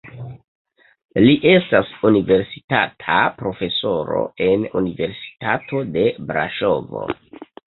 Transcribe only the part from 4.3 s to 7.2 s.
en Universitato de Braŝovo.